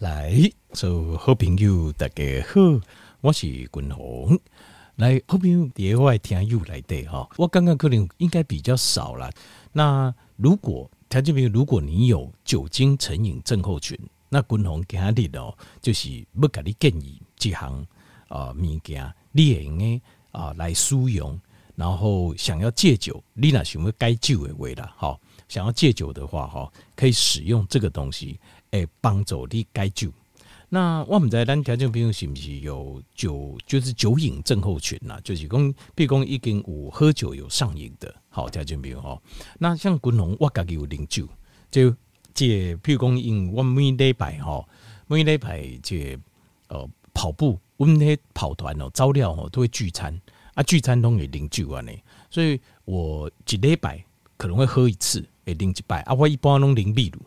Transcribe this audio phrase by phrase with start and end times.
[0.00, 0.32] 来，
[0.74, 2.80] 所有好朋友大家好，
[3.20, 4.38] 我是君鸿。
[4.94, 9.28] 来，好朋友第二位听友来的哈，我刚刚可能应该比较少了。
[9.72, 13.98] 那如果听众朋友，如果你有酒精成瘾症候群，
[14.28, 15.52] 那君鸿今日哦，
[15.82, 17.84] 就是要给你建议几项
[18.28, 21.36] 啊物件，你会用的啊来使用。
[21.74, 28.38] 然后想要戒酒，你那想要戒酒的话啦，哈，想要戒酒的话哈，可以使用这个东西。
[28.70, 30.10] 诶，帮助你戒酒。
[30.70, 35.18] 那我们在咱条件朋友是不是有酒，就是酒瘾症候群呐？
[35.24, 39.18] 就是讲，比如讲已经有喝酒有上瘾的，好条件朋友哈。
[39.58, 41.26] 那像滚龙，我家己有啉酒，
[41.70, 41.94] 就
[42.34, 44.62] 借，譬如讲，因我每礼拜哈，
[45.06, 46.18] 每礼拜这
[46.68, 50.20] 呃跑步，我们那跑团哦，招料哦都会聚餐
[50.52, 51.90] 啊，聚餐都会啉酒啊呢。
[52.28, 54.04] 所以我一礼拜
[54.36, 56.12] 可能会喝一次，会啉一摆啊。
[56.12, 57.22] 我一般拢啉秘鲁。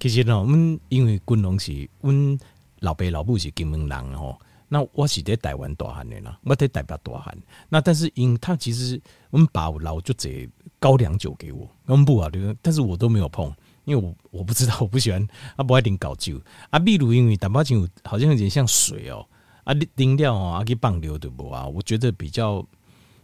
[0.00, 2.38] 其实呢，我们因为军龙是，阮
[2.78, 7.36] 老爸老母是金门人吼，那我是伫台湾大汉的啦，我伫台北大汉。
[7.68, 12.30] 那但是因他其实我们爸老就这高粱酒给我，我们不啊，
[12.62, 13.52] 但是我都没有碰，
[13.84, 16.40] 因为我我不知道，我不喜欢啊，不爱啉高酒
[16.70, 16.78] 啊。
[16.78, 19.26] 秘鲁因为淡薄酒好像有点像水哦，
[19.64, 21.66] 啊，啉了哦，啊，去放流对不啊？
[21.66, 22.66] 我觉得比较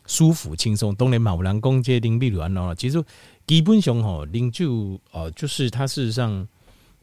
[0.04, 0.94] 舒服轻松。
[0.94, 3.02] 当然嘛，有人讲这啉秘鲁安喏，其实
[3.46, 6.46] 基本上吼，啉酒哦，就是它事实上。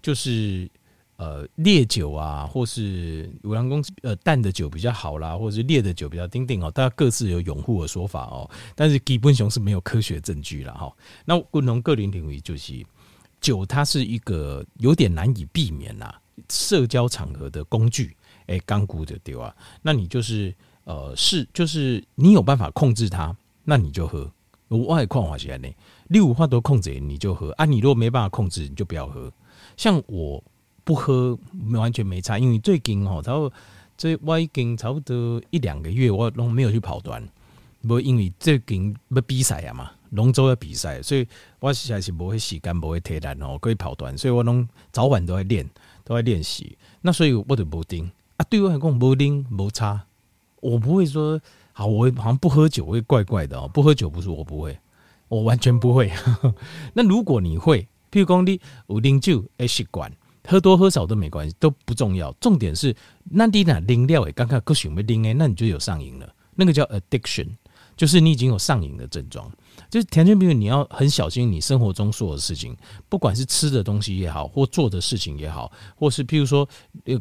[0.04, 0.70] 就是
[1.16, 8.48] 呃烈酒啊，或是五粮公呃淡的酒比较好啦，或者是烈的酒比较丁丁哦，大家各自有拥护的说法哦。
[8.76, 10.94] 但是基本上是没有科学证据了哈。
[11.26, 12.86] 那不同个人领域就是
[13.42, 16.14] 酒，它是一个有点难以避免呐，
[16.50, 18.16] 社交场合的工具。
[18.48, 19.56] 哎，刚估的对吧？
[19.82, 24.30] 那你就是呃是就是你有办法控制它，那你就喝。
[24.68, 25.70] 我爱矿化起来呢，
[26.08, 29.32] 六五话都控制你就喝啊，你如果没办法控制，你就不要喝。
[29.78, 30.44] 像我
[30.84, 31.38] 不喝，
[31.72, 33.52] 完全没差，因为最近吼，然后
[33.98, 37.26] 这我已经差不多一两个月，我拢没有去跑团，
[37.88, 41.26] 不因为最近要比赛啊嘛，龙舟要比赛，所以
[41.60, 45.70] 我实在是无会时间，无会体力哦，可以跑团，所以我拢早晚都在练，
[46.04, 46.78] 都在练习。
[47.02, 50.06] 那所以我就不盯啊，对我来讲不盯不差，
[50.60, 51.40] 我不会说
[51.72, 54.78] 好，我好像不喝酒会怪怪的哦，不喝酒不是我不会，
[55.30, 56.12] 我完全不会。
[56.94, 57.88] 那如果你会？
[58.14, 60.12] 譬如讲你有啉酒诶习惯，
[60.48, 62.32] 喝多喝少都没关系，都不重要。
[62.34, 62.96] 重点是，
[63.32, 66.36] 那你那啉料诶，刚刚够想要啉诶，那你就有上瘾了。
[66.56, 67.48] 那个叫 addiction，
[67.98, 69.52] 就是你已经有上瘾的症状。
[69.90, 72.78] 就是田俊斌，你要很小心你生活中所有的事情，
[73.10, 76.70] 不管是吃的东西也好，或做的事情也好，或是譬如说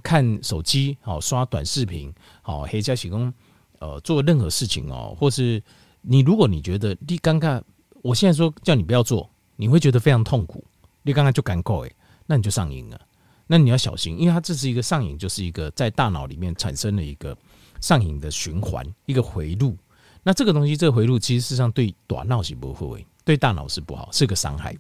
[0.02, 3.32] 看手机好刷短视频好，黑加起工
[3.78, 5.62] 呃做任何事情哦，或是
[6.02, 7.62] 你如果你觉得你尴尬，
[8.02, 10.62] 我现在说叫你不要做，你会觉得非常痛苦。
[11.02, 11.96] 你刚刚就敢够诶，
[12.26, 13.00] 那你就上瘾了。
[13.46, 17.36] 那你要小心，因为它这是一个上瘾，就是一个在大脑里面产生了一个
[17.80, 19.76] 上瘾的循环，一个回路。
[20.22, 24.74] 那这个东西，这个回路其实事实上对短脑是不会，对大脑是不好，是个伤害。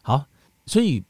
[0.00, 0.24] 好，
[0.64, 1.02] 所以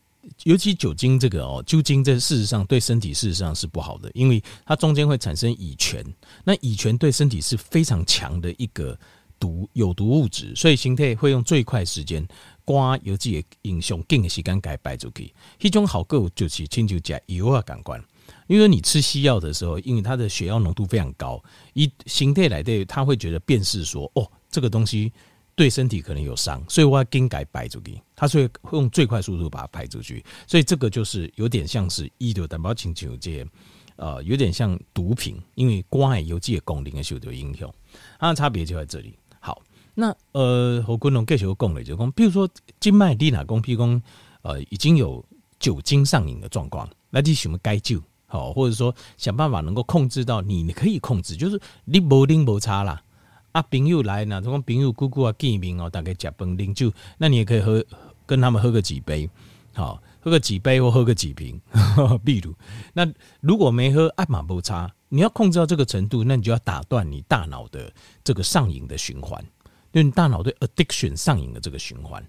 [0.44, 6.03] 尤其酒精这个哦，酒精这事实上对身体事实上是不好的，因为它中间会产生乙醛，
[6.42, 8.98] 那乙醛对身体是非常强的一个
[9.38, 12.26] 毒有毒物质，所以形态会用最快时间。
[12.68, 15.32] 瓜有自己影响，更的时间该摆出去。
[15.58, 17.98] 一种好个就是亲像吃药啊，感官。
[18.46, 21.42] 因为你吃西药的时候，因为它的血药浓度非常高，
[21.72, 25.10] 一形态来对，他会觉得辨识说，哦，这个东西
[25.54, 27.98] 对身体可能有伤，所以我要更改摆出去。
[28.14, 33.46] 它所以会用最快速度把它排出去，所以这个就是有点像是医疗担保请求这些，
[33.96, 37.72] 呃，有点像毒品，因为瓜有自己功能的受到影响，
[38.18, 39.16] 它的差别就在这里。
[40.00, 42.48] 那呃，和观众继续讲了，就讲，比如说
[42.78, 44.03] 静脉滴哪公，譬如讲，
[44.42, 45.25] 呃，已经有
[45.59, 53.03] 酒精上瘾的状况，那你什么该救好，或者说想办法能够控制到你，你可以控制，就是你不啉不差啦。
[53.50, 57.84] 啊，朋友来呢，这种朋友姑姑啊见面哦，大概吃饭啉酒，那你也可以喝，
[58.25, 59.28] 跟他们喝个几杯，
[59.75, 61.60] 好，喝个几杯或喝个几瓶，
[62.25, 62.54] 比如，
[62.92, 63.04] 那
[63.41, 67.92] 如果没喝，爱嘛不差，你要控制到这个程度，那你就要打断你大脑的
[68.22, 69.45] 这个上瘾的循环。
[69.98, 72.24] 因为大脑对 addiction 上瘾的这个循环，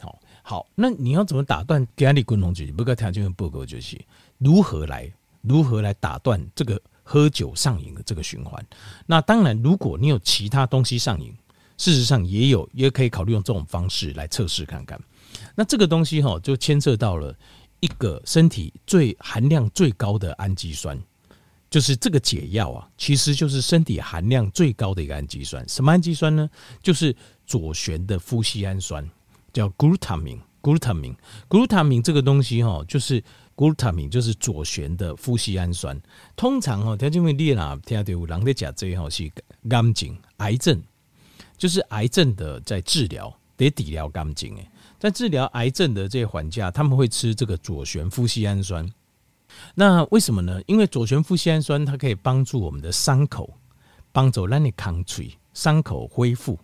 [0.00, 1.86] 好，好，那你要怎么打断？
[1.94, 4.00] 给你共同举，不过条件报告就是
[4.38, 5.10] 如何来
[5.40, 8.64] 如何来打断这个喝酒上瘾的这个循环。
[9.06, 11.32] 那当然，如果你有其他东西上瘾，
[11.78, 15.00] 事实上也有，也可以考虑用这种方式来测试看看。
[15.54, 17.34] 那这个东西哈，就牵涉到了
[17.80, 21.00] 一个身体最含量最高的氨基酸。
[21.72, 25.66] 就是这个解药啊，其实就是身体含量最高的一个氨基酸。
[25.66, 26.46] 什么氨基酸呢？
[26.82, 27.16] 就是
[27.46, 29.08] 左旋的麸醯胺酸，
[29.54, 30.38] 叫 glutamine。
[30.60, 33.24] glutamine，glutamine 这个东西哈，就是
[33.56, 35.98] glutamine 就是左旋的麸醯胺酸。
[36.36, 39.32] 通常哦，条件为你啦，听到有人在讲这一号是
[39.66, 40.80] 肝症、癌症，
[41.56, 44.68] 就是癌症的在治疗，得治疗肝症诶，
[45.00, 48.86] 在治疗癌症的这些患者，他们会吃这个左旋麸醯胺酸。
[49.74, 50.60] 那为什么呢？
[50.66, 53.52] 因为左旋麸醯胺酸它可以帮助我们的伤口，
[54.12, 56.58] 帮助让你抗脆，伤口恢复。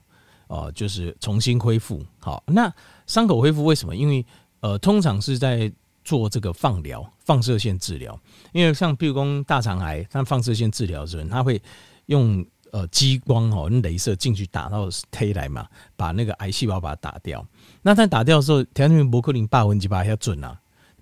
[0.48, 2.02] 哦，就是重新恢复。
[2.18, 2.72] 好，那
[3.06, 3.94] 伤口恢复为什么？
[3.94, 4.24] 因为
[4.60, 5.70] 呃，通常是在
[6.02, 8.18] 做这个放疗、放射线治疗。
[8.52, 11.60] 因为像譬如说大肠癌，它放射线治疗的时候，它会
[12.06, 12.42] 用
[12.72, 17.46] 呃激光哦，用镭射进去打到胚来嘛，把那个癌细胞把它打掉。
[17.82, 20.58] 那它打掉的时候，条件伯克林八分之八要准啊，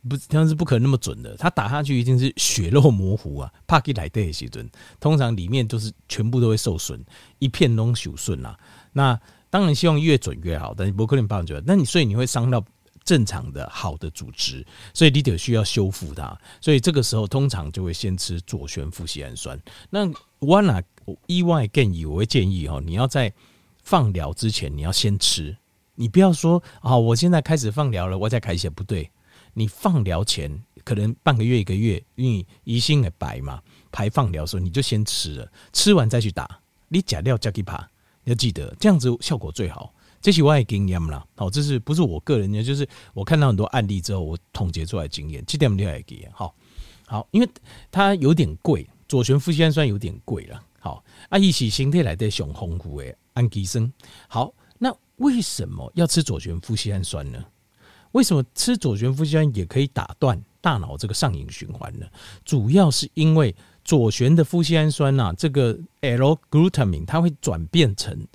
[0.08, 1.36] 不，它是不可能那么准的。
[1.36, 4.68] 它打下去一定是血肉模糊啊，怕给来的时准。
[5.00, 7.04] 通常里面都是全部都会受损，
[7.38, 8.58] 一片都受损啊。
[8.92, 9.18] 那
[9.50, 11.62] 当然希望越准越好，但是不可能百分之百。
[11.66, 12.64] 那你所以你会伤到
[13.04, 16.36] 正常的好的组织，所以你得需要修复它。
[16.60, 19.60] 所以这个时候通常就会先吃左旋麸醯胺酸。
[19.90, 20.10] 那
[20.40, 20.82] 我哪
[21.26, 23.32] 意外建议，我会建议哦，你要在
[23.82, 25.56] 放疗之前你要先吃，
[25.94, 29.10] 你不要说啊，我现在开始放疗了，我再开始不对。
[29.58, 37.88] 你放疗前可能半个月一个月，因为疑心的白嘛，排放疗的时候你就先吃了，吃完再去打，你假料加给怕。
[38.24, 41.24] 要记得这样子效果最好，这是我的经验啦。
[41.36, 42.62] 好，这是不是我个人的？
[42.62, 45.42] 就是我看到很多案例之后，我总结出来的经验。
[45.46, 46.28] 这点你要记。
[46.34, 46.54] 好，
[47.06, 47.48] 好，因为
[47.90, 50.62] 它有点贵，左旋麸醯胺酸有点贵了。
[50.80, 53.90] 好，啊，一起形态来的熊红湖诶，氨基酸。
[54.28, 57.42] 好，那为什么要吃左旋麸醯胺酸呢？
[58.12, 62.06] 为什么吃左旋麸醯胺也可以打断大脑这个上瘾循环呢？
[62.44, 63.54] 主要是因为。
[63.86, 68.26] 左旋的麸醯胺酸呐、啊，这个 L-glutamine 它会转变成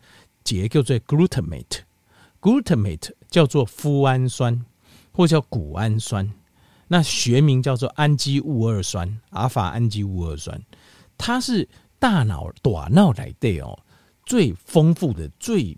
[0.46, 4.66] 结叫做 glutamate，glutamate 叫做麸胺酸
[5.12, 6.32] 或叫谷氨酸，
[6.88, 10.64] 那学名叫做氨基戊二酸，阿法氨基戊二酸，
[11.18, 11.68] 它是
[12.00, 13.78] 大脑大脑来的哦
[14.26, 15.78] 最丰富的、最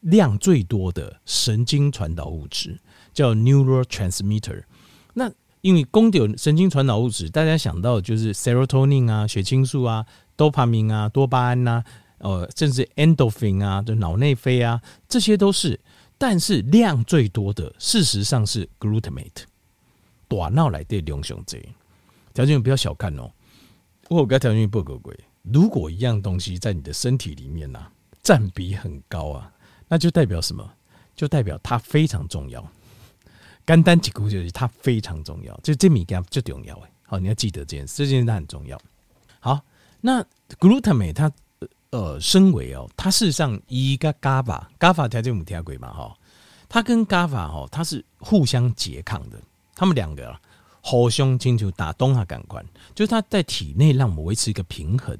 [0.00, 2.78] 量最多的神经传导物质，
[3.14, 4.64] 叫 neurotransmitter。
[5.14, 5.30] 那
[5.62, 10.04] 因为公有神经传导物质，大家想到的就是 serotonin 啊、血清素啊、
[10.36, 11.82] 多巴胺啊、多巴胺呐，
[12.18, 15.80] 呃，甚至 endorphin 啊，就脑内啡啊，这些都是。
[16.18, 19.44] 但是量最多的，事实上是 glutamate。
[20.28, 21.58] 大脑来的两种这，
[22.34, 23.30] 条件不要小看哦。
[24.08, 25.18] 我跟条件不够贵。
[25.42, 27.90] 如果一样东西在你的身体里面呐、啊，
[28.22, 29.50] 占比很高啊，
[29.88, 30.68] 那就代表什么？
[31.16, 32.62] 就代表它非常重要。
[33.66, 38.78] 肝单极固就是它非常重要，就这米干最重要哎，好，你要记得这件事，这件事它很重要。
[39.40, 39.60] 好，
[40.00, 40.22] 那
[40.60, 41.32] glutamate 它
[41.90, 46.16] 呃，身为哦，它事实上一个 GABA，GABA 条件我们听过嘛哈，
[46.68, 49.40] 它跟 GABA 哈，它是互相拮抗的，
[49.74, 50.36] 它们两个
[50.82, 52.64] 互相进行打东下感官，
[52.94, 55.16] 就是它在体内让我们维持一个平衡，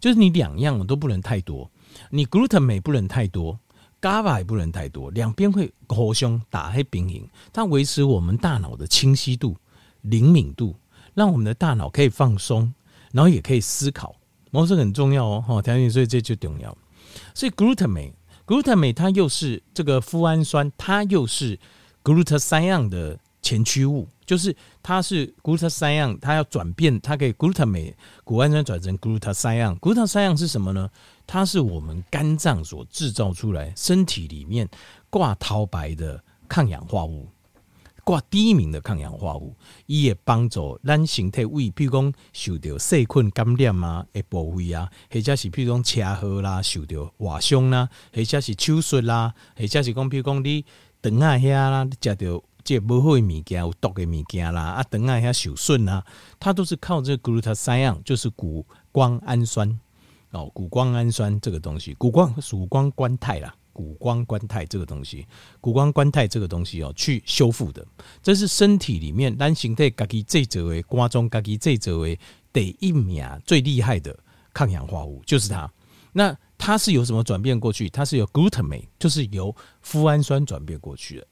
[0.00, 1.70] 就是你两样都不能太多，
[2.10, 3.58] 你 glutamate 不能太多。
[4.04, 9.56] GABA 也不能太多，两边会互相打开平衡，它维持我们大脑的清晰度、
[10.02, 10.76] 灵敏度，
[11.14, 12.70] 让我们的大脑可以放松，
[13.12, 14.14] 然后也可以思考，
[14.50, 16.76] 模式很重要哦，哈，条件所以这就重要。
[17.32, 21.58] 所以 glutamate，glutamate 它又是这个富氨酸，它又是
[22.02, 27.92] glutathione 的前驱物，就是它是 glutathione，它要转变，它可以 glutamate
[28.24, 30.90] 谷氨酸转成 glutathione，glutathione 是什么呢？
[31.26, 34.66] 它是我们肝脏所制造出来，身体里面
[35.10, 37.28] 挂头牌的抗氧化物，
[38.02, 39.54] 挂第一名的抗氧化物，
[39.86, 50.64] 伊也帮助咱身体胃，譬如讲受到细菌感染啊，诶部位啊，或者是譬如讲车祸啦，受到外伤啦，或者是手术啦，或者是讲譬如讲你
[51.02, 56.04] 肠啊遐啦，食到这不好的物件，有毒的物件啦，啊肠啊遐受损啊，
[56.40, 59.78] 它都是靠这个谷氨酸样就是谷胱氨酸。
[60.30, 65.24] 哦，谷胱氨酸这个东西，谷胱曙光甘肽啦，谷胱甘肽这个东西，
[65.60, 67.86] 谷胱甘肽这个东西哦，去修复的，
[68.20, 72.18] 这是身体里面咱身体自己制造的，肝脏自己制造的
[72.52, 74.18] 第一名最厉害的
[74.52, 75.70] 抗氧化物，就是它。
[76.12, 77.88] 那它是由什么转变过去？
[77.88, 79.54] 它是由 glutamate，就是由
[79.84, 81.26] 麸胺酸转变过去的。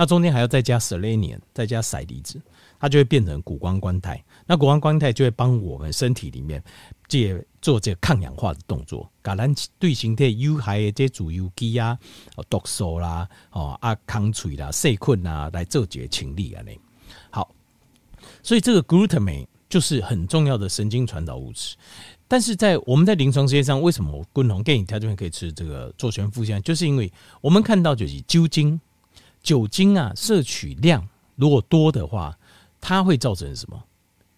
[0.00, 2.40] 那中间还要再加 selenium，再加硒离子，
[2.78, 4.22] 它就会变成谷胱甘肽。
[4.46, 6.62] 那谷胱甘肽就会帮我们身体里面
[7.08, 11.98] 借做这个抗氧化的动作，把咱对身体有害的这自由基啊、
[12.48, 16.62] 毒素啦、哦啊、抗脆啦、细菌啊来做这个清理啊。
[16.62, 16.70] 呢
[17.30, 17.50] 好，
[18.40, 21.74] 所以这个 glutamate 就是很重要的神经传导物质。
[22.28, 26.62] 但是在我们在临床实验上，为什么共同建议他这边可以吃这个左旋麸醯胺？
[26.62, 28.80] 就是因为我们看到就是酒精，
[29.42, 32.38] 酒精啊摄取量如果多的话。
[32.80, 33.82] 它会造成什么？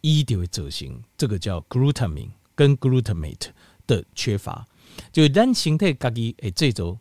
[0.00, 3.50] 一就会走形，这个叫 glutamine 跟 glutamate
[3.86, 4.66] 的缺乏，
[5.12, 6.98] 就单形态咖喱诶，这周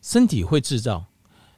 [0.00, 1.04] 身体会制造。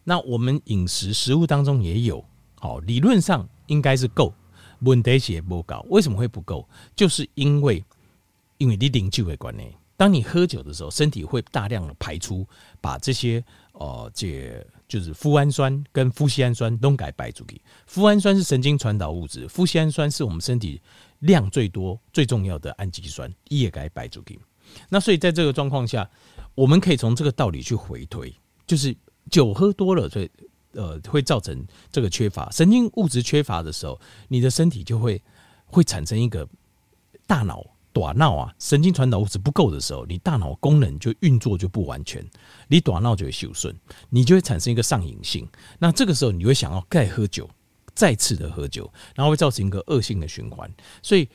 [0.05, 4.33] 那我们饮食食物当中也有，好，理论上应该是够，
[4.81, 5.85] 问题是也不够。
[5.91, 6.67] 为什么会不够？
[6.97, 7.85] 就是因为
[8.57, 12.47] 因为你饮酒的关系，当你喝酒的时候，身体会大量的排出，
[12.81, 17.61] 把这些呃这就是麸胺酸跟麸醯胺酸都给排出去。
[17.87, 20.81] 麸胺酸是神经传导物质，麸醯胺酸是我们身体
[21.19, 24.41] 量最多最重要的氨基酸，也给排出去。
[24.89, 26.09] 那所以在这个状况下，
[26.55, 28.33] 我们可以从这个道理去回推，
[28.67, 28.97] 就是。
[29.31, 30.31] 酒喝多了，所以
[30.73, 31.63] 呃会造成
[31.93, 35.23] 这个缺乏神经物质缺乏的时候，你的身体就会
[35.67, 36.49] 会产生一个
[37.27, 42.25] 大脑短脑啊神经传导物质不够的时候，你大脑功能就运作就不完全，
[42.69, 43.75] 你短脑就会受损，
[44.11, 45.49] 你就会产生一个上瘾性。
[45.79, 47.49] 那这个时候你会想要再喝酒，
[47.95, 50.71] 再次的喝酒，然后会造成一个恶性的循环。
[51.03, 51.29] 所以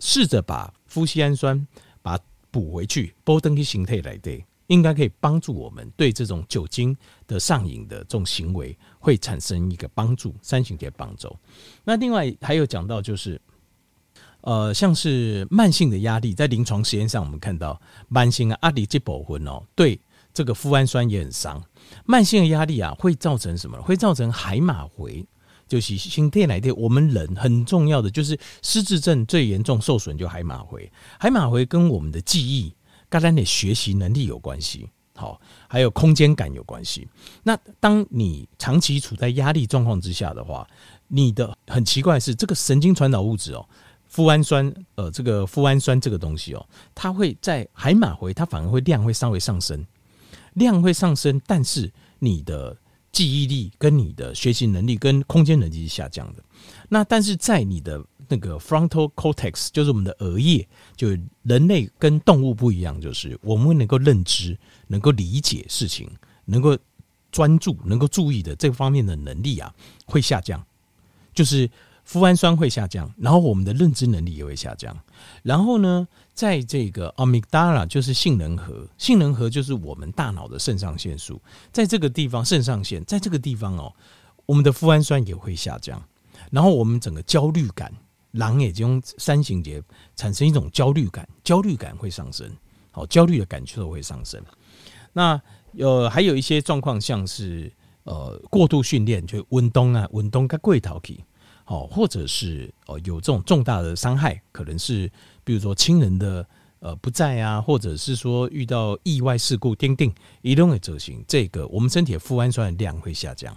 [0.00, 1.66] 试着把麸醯胺酸
[2.02, 4.44] 把它补回去，波登去形态来对。
[4.68, 6.94] 应该可以帮助我们对这种酒精
[7.26, 11.34] 的上瘾的这种行为会产生一个帮助，三型铁帮助。
[11.84, 13.40] 那另外还有讲到就是，
[14.42, 20.00] 呃，像是慢性的压力，在临床实验上我们看到，慢性的压力这部分哦，对
[20.32, 21.62] 这个富氨酸也很伤。
[22.04, 23.80] 慢性的压力啊，会造成什么？
[23.82, 25.26] 会造成海马回，
[25.66, 26.74] 就是心电来电。
[26.76, 32.74] 我们人很重要的就是失智症最严重受损就海马回，海马回跟我们的记忆。
[33.10, 37.08] 跟咱的学习能力有关系，好，还有空间感有关系。
[37.42, 40.68] 那当你长期处在压力状况之下的话，
[41.06, 43.66] 你的很奇怪是，这个神经传导物质哦，
[44.08, 49.86] 富氨酸，呃，这个富氨酸这个东西哦，它会在海马回，它反而会量会稍微上升，
[50.54, 52.76] 量会上升，但是你的
[53.12, 56.42] 记忆力跟你的学习能力跟空间能力是下降的。
[56.88, 61.08] 那但是在你的那个 frontal cortex，就是我们的额叶，就
[61.42, 66.10] 人类跟动物不一样，就是我们能够认知、能够理解事情、
[66.46, 66.76] 能够
[67.30, 69.72] 专注、能够注意的这方面的能力啊，
[70.06, 70.64] 会下降。
[71.34, 71.70] 就是
[72.10, 74.96] 麸胺酸会下降，然后我们的认知能力也会下降。
[75.42, 83.92] 然后呢，在这个 amygdala，就是杏仁核，杏仁核就是我们大脑的肾上腺素，在这个地方，肾上腺在这个地方哦，
[84.46, 86.02] 我们的麸胺酸也会下降。
[86.50, 87.92] 然后我们整个焦虑感，
[88.30, 89.82] 狼也就用三型节
[90.16, 92.50] 产生一种焦虑感，焦虑感会上升，
[92.90, 94.42] 好，焦虑的感受会上升。
[95.12, 95.38] 那
[95.78, 97.70] 呃，还有一些状况，像是
[98.04, 101.22] 呃过度训练，就运动啊，运动跟过头去，
[101.68, 105.12] 好，或者是呃有这种重大的伤害，可能是
[105.44, 106.48] 比如说亲人的
[106.78, 110.10] 呃不在啊，或者是说遇到意外事故，钉钉
[110.40, 113.54] 移动的执行，这个我们身体的富氨酸的量会下降。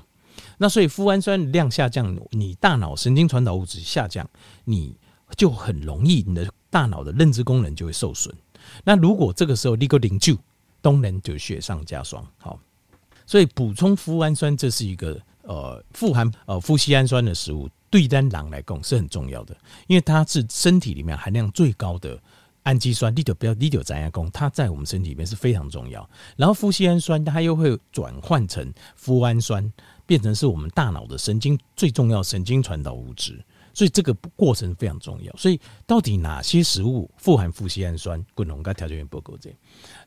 [0.58, 4.30] 那所以富氨酸量下降，你大脑神经传导物质下降，
[4.65, 4.94] 你
[5.38, 8.36] 就很容易你的大脑的认知功能就会受损。
[8.84, 10.36] 那如果这个时候立刻领救，
[10.82, 12.27] 当然就雪上加霜。
[12.39, 12.60] 好，
[13.25, 15.18] 所以补充富氨酸这是一个
[15.51, 19.55] 呃富含呃富硒氨酸的食物，对单狼来讲是很重要的，
[19.88, 22.17] 因为它是身体里面含量最高的
[22.63, 26.10] 氨基酸，利久不要利久咱亚功，它在我们身体里面是非常重要。
[26.38, 29.72] 然后富硒氨酸它又会转换成富氨酸。
[30.03, 33.41] 变成是我们大脑的神经最重要神经传导物质，
[33.74, 35.34] 所以这个过程非常重要。
[35.38, 38.22] 所以到底哪些食物富含富硒氨酸？
[38.34, 39.50] 滚龙跟条件不够这，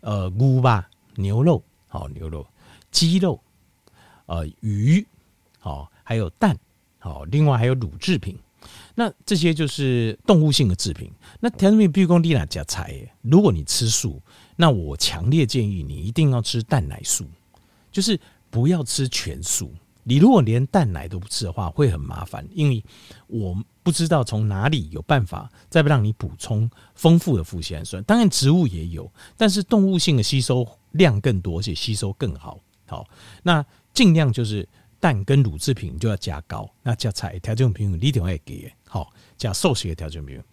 [0.03, 2.47] 呃，牛吧，牛肉，好，牛肉，
[2.91, 3.41] 鸡肉，
[4.27, 5.07] 呃，鱼，
[5.65, 6.55] 好，还有蛋，
[6.99, 8.39] 好，另外还有乳制品。
[8.95, 11.11] 那这些就是动物性的制品。
[11.41, 12.95] 那条件比如说你哪加菜？
[13.23, 14.21] 如果你吃素，
[14.57, 17.25] 那我强烈建议你一定要吃蛋奶素，
[17.91, 19.73] 就是不要吃全素。
[20.03, 22.85] 你如果连蛋奶都不吃的话，会很麻烦，因为
[23.27, 28.05] 我不知道从哪里有办法再让你补充丰富的富硒氨酸。
[28.05, 32.61] 当然，植物也有，但是动物性的吸收量更多，而且吸收更好。
[32.87, 33.09] 好，
[33.43, 34.69] 那尽量就是
[35.05, 40.45] 蛋跟乳制品就要加高，那加菜调整平衡，你一定要给好加素食的调整平衡。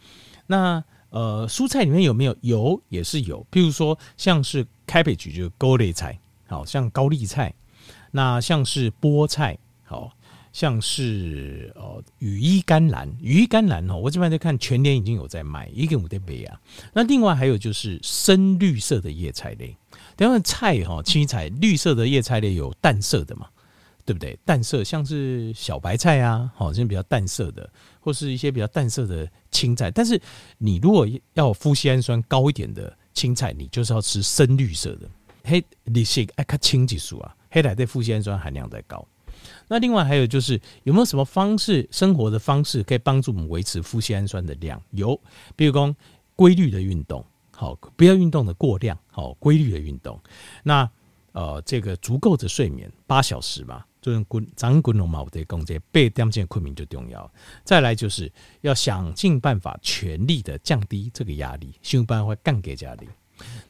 [0.45, 2.35] 那呃，蔬菜里面有没有？
[2.41, 7.53] 有也是有，譬如说像是 cabbage 就是高丽菜，好像高丽菜。
[8.11, 10.11] 那像是菠菜，好
[10.51, 16.59] 像是呃羽衣甘蓝，羽衣甘蓝哦，我这边在看全年已经有在卖，一个五的杯啊。
[16.91, 19.77] 那另外还有就是深绿色的叶菜类，
[20.17, 23.47] 等下菜哈，青菜绿色的叶菜类有淡色的嘛，
[24.05, 24.37] 对不对？
[24.45, 29.89] 淡色像是小白菜啊，好像比较淡色的，或是一些比较淡色的青菜。
[29.91, 30.21] 但是
[30.57, 35.09] 你如果要富硒氨酸高一点的青菜，你就是要吃深绿色的，
[35.43, 37.35] 黑，你是爱看青激素啊。
[37.49, 39.05] 黑奶对富硒氨酸含量在高，
[39.67, 44.81] 那另外还有就是有没有什么方式，生活的方式可以帮助我们维持富硒氨酸的量？
[44.91, 45.19] 有，
[45.55, 45.95] 比如说
[46.35, 50.17] 规律的运动，好，不要运动的过量，好，规律的运动。
[50.63, 50.89] 那
[51.33, 57.31] 呃，这个足够的睡眠八小时嘛，就是滚长滚龙毛的讲这八点钟困眠就重要。
[57.63, 58.31] 再来就是
[58.61, 63.07] 要想尽办法全力的降低这个压力，想办法降给压力。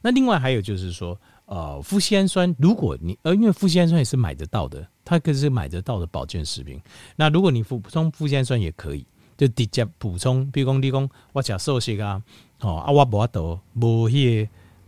[0.01, 1.19] 那另外还有就是说。
[1.47, 6.81] 呃，麸酰氨酸，如果你呃，因为麸酰氨酸也是买得到的，它可是买得到的保健食品。
[7.17, 10.49] 那如果你补充麸酰氨酸也可以，就直接补充。
[10.49, 12.23] 比如讲，你讲我吃素食啊，
[12.61, 14.07] 哦啊，我无得无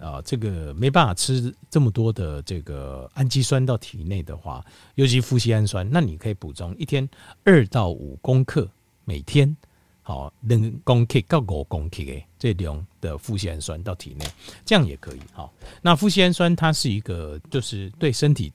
[0.03, 4.63] 些呃，这个没办法吃这么多的这个氨基酸到体内的话，
[4.95, 7.07] 尤其富硒氨酸，那你可以补充一天
[7.43, 8.69] 二到五公克，
[9.05, 9.55] 每天。
[10.05, 14.25] 好，两公克到五公克的这种的富硒氨酸到体内，
[14.65, 15.19] 这样也可以。
[15.31, 18.51] 好，那富硒氨酸它是一个，就是对身体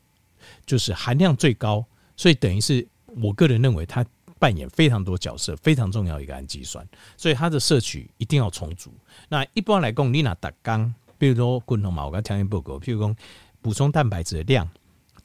[0.66, 1.82] 就是含量最高，
[2.18, 2.86] 所以等于是
[3.22, 4.04] 我个人认为它
[4.38, 6.86] 扮演非常多角色，非常重要一个氨基酸，
[7.16, 8.92] 所以它的摄取一定要充足。
[9.30, 13.14] 那一般来讲，你拿达缸，比如说滚筒嘛，我刚条件报告，譬如说
[13.60, 14.66] 补充蛋白质的量，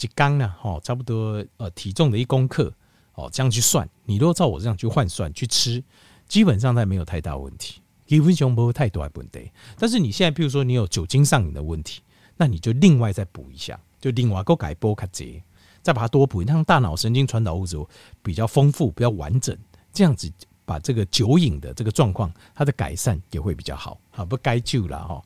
[0.02, 2.74] 一缸呢，哈，差不多呃体重的一公克，
[3.14, 5.84] 哦，这样去算，你如果照我这样去换算去吃。
[6.26, 9.52] 基本上它没有太大问题，基本上不会太多问题。
[9.78, 12.02] 但是你现在，比如说你有酒精上瘾的问题，
[12.38, 15.44] 那你就另外再补一下，就另外够改波卡节，
[15.82, 17.78] 再把它多补，让大脑神经传导物质
[18.24, 19.56] 比较丰富、比较完整，
[19.92, 20.32] 这样子
[20.66, 24.00] 把这个酒瘾的这个状况，它的改善也会比较好。
[24.10, 25.22] 好，不该救了哈，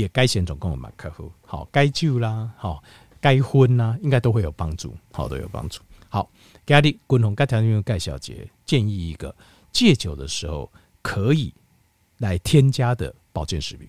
[0.00, 2.82] 也该先总共有蛮客户，好，该救啦，好，
[3.20, 5.82] 该昏啦，应该都会有帮助，好，都有帮助。
[6.08, 6.30] 好，
[6.64, 9.34] 家里共同该条用盖小姐建议一个。
[9.70, 10.70] 戒酒的时候
[11.02, 11.52] 可以
[12.18, 13.86] 来添加的保健食品。